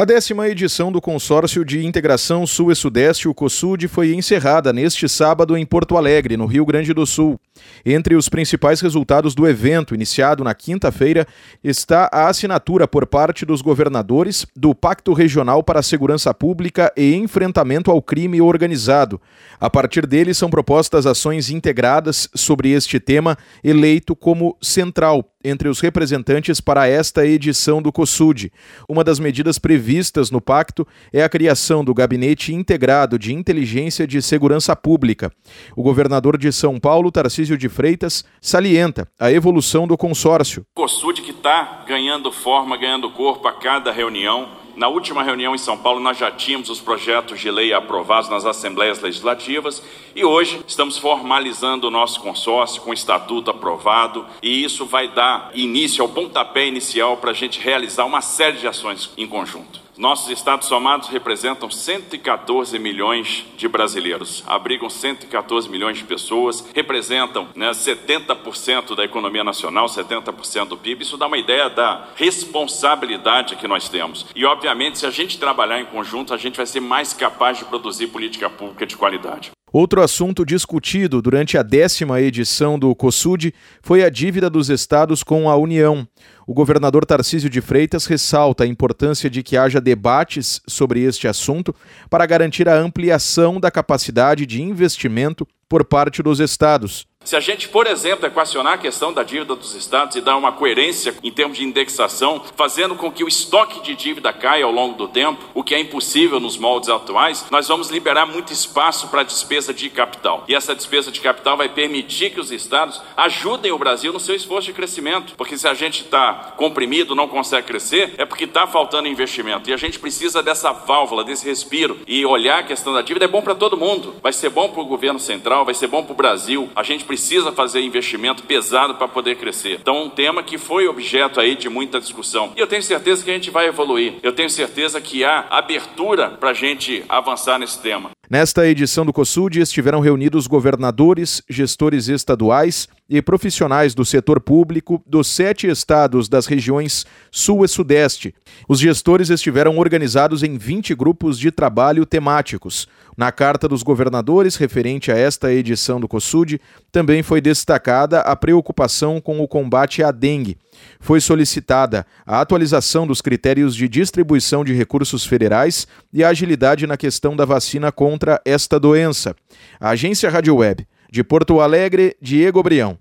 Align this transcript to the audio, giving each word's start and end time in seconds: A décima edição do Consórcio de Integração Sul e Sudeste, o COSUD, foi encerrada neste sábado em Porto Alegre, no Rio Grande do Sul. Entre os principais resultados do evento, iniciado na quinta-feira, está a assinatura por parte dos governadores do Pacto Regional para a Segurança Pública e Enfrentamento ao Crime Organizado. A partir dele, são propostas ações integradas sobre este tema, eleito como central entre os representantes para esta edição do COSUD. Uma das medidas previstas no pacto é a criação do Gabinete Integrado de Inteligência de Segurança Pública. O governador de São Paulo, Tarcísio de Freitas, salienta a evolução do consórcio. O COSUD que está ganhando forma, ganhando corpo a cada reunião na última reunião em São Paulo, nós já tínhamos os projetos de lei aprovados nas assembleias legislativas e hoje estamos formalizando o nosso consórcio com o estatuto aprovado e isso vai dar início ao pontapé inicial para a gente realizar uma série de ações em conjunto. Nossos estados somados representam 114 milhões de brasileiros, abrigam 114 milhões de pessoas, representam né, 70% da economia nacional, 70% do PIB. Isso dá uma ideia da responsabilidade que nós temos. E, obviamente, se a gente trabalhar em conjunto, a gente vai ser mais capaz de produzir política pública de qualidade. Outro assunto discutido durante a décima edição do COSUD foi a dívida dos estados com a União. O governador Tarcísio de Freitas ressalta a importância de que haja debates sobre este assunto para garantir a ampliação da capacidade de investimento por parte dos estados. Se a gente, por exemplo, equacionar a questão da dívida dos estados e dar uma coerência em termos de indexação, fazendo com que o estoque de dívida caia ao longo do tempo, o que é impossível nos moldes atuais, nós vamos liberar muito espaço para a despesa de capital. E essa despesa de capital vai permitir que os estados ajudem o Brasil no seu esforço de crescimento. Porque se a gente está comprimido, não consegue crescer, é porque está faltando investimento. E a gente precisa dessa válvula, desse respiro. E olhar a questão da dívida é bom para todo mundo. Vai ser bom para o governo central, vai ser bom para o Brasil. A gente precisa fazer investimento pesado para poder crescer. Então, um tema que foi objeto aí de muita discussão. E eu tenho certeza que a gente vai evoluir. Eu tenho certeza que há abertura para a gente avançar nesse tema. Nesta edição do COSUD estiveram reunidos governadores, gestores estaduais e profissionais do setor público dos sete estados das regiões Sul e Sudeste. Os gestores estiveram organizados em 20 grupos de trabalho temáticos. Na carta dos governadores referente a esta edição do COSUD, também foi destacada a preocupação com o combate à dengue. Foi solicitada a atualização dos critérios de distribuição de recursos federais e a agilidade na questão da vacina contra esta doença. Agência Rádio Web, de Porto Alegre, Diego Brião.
A 0.00 0.04
décima 0.06 0.48
edição 0.48 0.90
do 0.90 0.98
Consórcio 0.98 1.62
de 1.62 1.84
Integração 1.84 2.46
Sul 2.46 2.72
e 2.72 2.74
Sudeste, 2.74 3.28
o 3.28 3.34
COSUD, 3.34 3.86
foi 3.86 4.14
encerrada 4.14 4.72
neste 4.72 5.06
sábado 5.06 5.58
em 5.58 5.66
Porto 5.66 5.94
Alegre, 5.94 6.38
no 6.38 6.46
Rio 6.46 6.64
Grande 6.64 6.94
do 6.94 7.04
Sul. 7.04 7.38
Entre 7.84 8.14
os 8.14 8.28
principais 8.28 8.80
resultados 8.80 9.34
do 9.34 9.46
evento, 9.46 9.94
iniciado 9.94 10.44
na 10.44 10.54
quinta-feira, 10.54 11.26
está 11.62 12.08
a 12.12 12.28
assinatura 12.28 12.86
por 12.86 13.06
parte 13.06 13.44
dos 13.44 13.62
governadores 13.62 14.46
do 14.54 14.74
Pacto 14.74 15.12
Regional 15.12 15.62
para 15.62 15.80
a 15.80 15.82
Segurança 15.82 16.32
Pública 16.34 16.92
e 16.96 17.14
Enfrentamento 17.14 17.90
ao 17.90 18.02
Crime 18.02 18.40
Organizado. 18.40 19.20
A 19.58 19.68
partir 19.68 20.06
dele, 20.06 20.34
são 20.34 20.50
propostas 20.50 21.06
ações 21.06 21.50
integradas 21.50 22.28
sobre 22.34 22.70
este 22.70 22.98
tema, 22.98 23.36
eleito 23.62 24.14
como 24.14 24.56
central 24.60 25.30
entre 25.42 25.68
os 25.68 25.80
representantes 25.80 26.60
para 26.60 26.86
esta 26.86 27.26
edição 27.26 27.80
do 27.80 27.90
COSUD. 27.90 28.52
Uma 28.88 29.02
das 29.02 29.18
medidas 29.18 29.58
previstas 29.58 30.30
no 30.30 30.40
pacto 30.40 30.86
é 31.12 31.22
a 31.22 31.28
criação 31.28 31.82
do 31.82 31.94
Gabinete 31.94 32.54
Integrado 32.54 33.18
de 33.18 33.32
Inteligência 33.32 34.06
de 34.06 34.20
Segurança 34.20 34.76
Pública. 34.76 35.32
O 35.74 35.82
governador 35.82 36.36
de 36.36 36.52
São 36.52 36.78
Paulo, 36.78 37.10
Tarcísio 37.10 37.49
de 37.56 37.68
Freitas, 37.68 38.24
salienta 38.40 39.08
a 39.18 39.30
evolução 39.30 39.86
do 39.86 39.96
consórcio. 39.96 40.62
O 40.76 40.82
COSUD 40.82 41.22
que 41.22 41.30
está 41.30 41.84
ganhando 41.86 42.32
forma, 42.32 42.76
ganhando 42.76 43.10
corpo 43.10 43.46
a 43.48 43.52
cada 43.52 43.92
reunião 43.92 44.60
na 44.80 44.88
última 44.88 45.22
reunião 45.22 45.54
em 45.54 45.58
São 45.58 45.76
Paulo, 45.76 46.00
nós 46.00 46.16
já 46.16 46.30
tínhamos 46.30 46.70
os 46.70 46.80
projetos 46.80 47.38
de 47.38 47.50
lei 47.50 47.70
aprovados 47.70 48.30
nas 48.30 48.46
assembleias 48.46 48.98
legislativas 49.00 49.82
e 50.16 50.24
hoje 50.24 50.62
estamos 50.66 50.96
formalizando 50.96 51.88
o 51.88 51.90
nosso 51.90 52.20
consórcio 52.20 52.80
com 52.80 52.90
o 52.90 52.94
estatuto 52.94 53.50
aprovado 53.50 54.24
e 54.42 54.64
isso 54.64 54.86
vai 54.86 55.08
dar 55.08 55.50
início 55.54 56.02
ao 56.02 56.08
pontapé 56.08 56.66
inicial 56.66 57.18
para 57.18 57.30
a 57.30 57.34
gente 57.34 57.60
realizar 57.60 58.06
uma 58.06 58.22
série 58.22 58.56
de 58.56 58.66
ações 58.66 59.10
em 59.18 59.26
conjunto. 59.26 59.80
Nossos 60.00 60.30
estados 60.30 60.66
somados 60.66 61.10
representam 61.10 61.70
114 61.70 62.78
milhões 62.78 63.44
de 63.58 63.68
brasileiros, 63.68 64.42
abrigam 64.46 64.88
114 64.88 65.68
milhões 65.68 65.98
de 65.98 66.04
pessoas, 66.04 66.66
representam 66.74 67.48
né, 67.54 67.70
70% 67.70 68.96
da 68.96 69.04
economia 69.04 69.44
nacional, 69.44 69.84
70% 69.84 70.68
do 70.68 70.78
PIB. 70.78 71.02
Isso 71.02 71.18
dá 71.18 71.26
uma 71.26 71.36
ideia 71.36 71.68
da 71.68 72.08
responsabilidade 72.16 73.56
que 73.56 73.68
nós 73.68 73.90
temos. 73.90 74.24
E, 74.34 74.42
obviamente, 74.46 74.98
se 74.98 75.04
a 75.04 75.10
gente 75.10 75.38
trabalhar 75.38 75.78
em 75.78 75.84
conjunto, 75.84 76.32
a 76.32 76.38
gente 76.38 76.56
vai 76.56 76.64
ser 76.64 76.80
mais 76.80 77.12
capaz 77.12 77.58
de 77.58 77.66
produzir 77.66 78.06
política 78.06 78.48
pública 78.48 78.86
de 78.86 78.96
qualidade. 78.96 79.50
Outro 79.72 80.02
assunto 80.02 80.44
discutido 80.44 81.22
durante 81.22 81.56
a 81.56 81.62
décima 81.62 82.20
edição 82.20 82.76
do 82.76 82.92
COSUD 82.92 83.54
foi 83.80 84.02
a 84.02 84.10
dívida 84.10 84.50
dos 84.50 84.68
estados 84.68 85.22
com 85.22 85.48
a 85.48 85.56
União. 85.56 86.06
O 86.44 86.52
governador 86.52 87.06
Tarcísio 87.06 87.48
de 87.48 87.60
Freitas 87.60 88.06
ressalta 88.06 88.64
a 88.64 88.66
importância 88.66 89.30
de 89.30 89.44
que 89.44 89.56
haja 89.56 89.80
debates 89.80 90.60
sobre 90.66 91.02
este 91.02 91.28
assunto 91.28 91.72
para 92.08 92.26
garantir 92.26 92.68
a 92.68 92.76
ampliação 92.76 93.60
da 93.60 93.70
capacidade 93.70 94.44
de 94.44 94.60
investimento 94.60 95.46
por 95.68 95.84
parte 95.84 96.20
dos 96.20 96.40
estados. 96.40 97.09
Se 97.22 97.36
a 97.36 97.40
gente, 97.40 97.68
por 97.68 97.86
exemplo, 97.86 98.26
equacionar 98.26 98.72
a 98.72 98.78
questão 98.78 99.12
da 99.12 99.22
dívida 99.22 99.54
dos 99.54 99.74
estados 99.74 100.16
e 100.16 100.22
dar 100.22 100.38
uma 100.38 100.52
coerência 100.52 101.14
em 101.22 101.30
termos 101.30 101.58
de 101.58 101.64
indexação, 101.64 102.42
fazendo 102.56 102.94
com 102.94 103.12
que 103.12 103.22
o 103.22 103.28
estoque 103.28 103.82
de 103.82 103.94
dívida 103.94 104.32
caia 104.32 104.64
ao 104.64 104.72
longo 104.72 104.96
do 104.96 105.06
tempo, 105.06 105.38
o 105.52 105.62
que 105.62 105.74
é 105.74 105.78
impossível 105.78 106.40
nos 106.40 106.56
moldes 106.56 106.88
atuais, 106.88 107.44
nós 107.50 107.68
vamos 107.68 107.90
liberar 107.90 108.24
muito 108.24 108.54
espaço 108.54 109.08
para 109.08 109.20
a 109.20 109.22
despesa 109.22 109.72
de 109.72 109.90
capital. 109.90 110.44
E 110.48 110.54
essa 110.54 110.74
despesa 110.74 111.12
de 111.12 111.20
capital 111.20 111.58
vai 111.58 111.68
permitir 111.68 112.30
que 112.30 112.40
os 112.40 112.50
estados 112.50 113.02
ajudem 113.14 113.70
o 113.70 113.78
Brasil 113.78 114.14
no 114.14 114.18
seu 114.18 114.34
esforço 114.34 114.68
de 114.68 114.72
crescimento. 114.72 115.34
Porque 115.36 115.58
se 115.58 115.68
a 115.68 115.74
gente 115.74 116.02
está 116.02 116.54
comprimido, 116.56 117.14
não 117.14 117.28
consegue 117.28 117.66
crescer, 117.66 118.14
é 118.16 118.24
porque 118.24 118.44
está 118.44 118.66
faltando 118.66 119.06
investimento. 119.06 119.68
E 119.68 119.74
a 119.74 119.76
gente 119.76 119.98
precisa 119.98 120.42
dessa 120.42 120.72
válvula, 120.72 121.22
desse 121.22 121.46
respiro. 121.46 121.98
E 122.06 122.24
olhar 122.24 122.60
a 122.60 122.64
questão 122.64 122.94
da 122.94 123.02
dívida 123.02 123.26
é 123.26 123.28
bom 123.28 123.42
para 123.42 123.54
todo 123.54 123.76
mundo. 123.76 124.16
Vai 124.22 124.32
ser 124.32 124.48
bom 124.48 124.70
para 124.70 124.80
o 124.80 124.86
governo 124.86 125.20
central, 125.20 125.66
vai 125.66 125.74
ser 125.74 125.86
bom 125.86 126.02
para 126.02 126.12
o 126.12 126.16
Brasil. 126.16 126.70
A 126.74 126.82
gente 126.82 127.04
precisa 127.10 127.50
fazer 127.50 127.80
investimento 127.80 128.44
pesado 128.44 128.94
para 128.94 129.08
poder 129.08 129.34
crescer. 129.34 129.78
Então, 129.80 130.04
um 130.04 130.08
tema 130.08 130.44
que 130.44 130.56
foi 130.56 130.86
objeto 130.86 131.40
aí 131.40 131.56
de 131.56 131.68
muita 131.68 131.98
discussão. 131.98 132.52
E 132.56 132.60
eu 132.60 132.68
tenho 132.68 132.84
certeza 132.84 133.24
que 133.24 133.30
a 133.32 133.34
gente 133.34 133.50
vai 133.50 133.66
evoluir. 133.66 134.14
Eu 134.22 134.32
tenho 134.32 134.48
certeza 134.48 135.00
que 135.00 135.24
há 135.24 135.40
abertura 135.50 136.28
para 136.30 136.50
a 136.50 136.54
gente 136.54 137.04
avançar 137.08 137.58
nesse 137.58 137.82
tema. 137.82 138.12
Nesta 138.30 138.64
edição 138.64 139.04
do 139.04 139.12
COSUD 139.12 139.58
estiveram 139.58 139.98
reunidos 139.98 140.46
governadores, 140.46 141.42
gestores 141.50 142.06
estaduais 142.06 142.86
e 143.08 143.20
profissionais 143.20 143.92
do 143.92 144.04
setor 144.04 144.40
público 144.40 145.02
dos 145.04 145.26
sete 145.26 145.66
estados 145.66 146.28
das 146.28 146.46
regiões 146.46 147.04
Sul 147.32 147.64
e 147.64 147.68
Sudeste. 147.68 148.32
Os 148.68 148.78
gestores 148.78 149.30
estiveram 149.30 149.78
organizados 149.78 150.44
em 150.44 150.56
20 150.56 150.94
grupos 150.94 151.36
de 151.40 151.50
trabalho 151.50 152.06
temáticos. 152.06 152.86
Na 153.16 153.32
carta 153.32 153.66
dos 153.66 153.82
governadores 153.82 154.54
referente 154.54 155.10
a 155.10 155.18
esta 155.18 155.52
edição 155.52 156.00
do 156.00 156.06
COSUD, 156.06 156.60
também 156.92 157.24
foi 157.24 157.40
destacada 157.40 158.20
a 158.20 158.36
preocupação 158.36 159.20
com 159.20 159.40
o 159.40 159.48
combate 159.48 160.04
à 160.04 160.12
dengue. 160.12 160.56
Foi 161.00 161.20
solicitada 161.20 162.06
a 162.24 162.40
atualização 162.40 163.06
dos 163.06 163.20
critérios 163.20 163.74
de 163.74 163.88
distribuição 163.88 164.64
de 164.64 164.72
recursos 164.72 165.26
federais 165.26 165.86
e 166.12 166.22
a 166.22 166.28
agilidade 166.28 166.86
na 166.86 166.96
questão 166.96 167.34
da 167.34 167.44
vacina 167.44 167.90
contra 167.90 168.19
esta 168.44 168.78
doença. 168.78 169.34
Agência 169.80 170.28
Rádio 170.30 170.56
Web, 170.56 170.86
de 171.10 171.24
Porto 171.24 171.60
Alegre, 171.60 172.16
Diego 172.20 172.62
Brião. 172.62 172.98